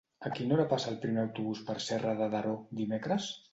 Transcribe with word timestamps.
A 0.27 0.29
quina 0.37 0.55
hora 0.55 0.65
passa 0.71 0.89
el 0.91 0.97
primer 1.03 1.21
autobús 1.25 1.63
per 1.69 1.77
Serra 1.89 2.17
de 2.25 2.33
Daró 2.35 2.57
dimecres? 2.83 3.33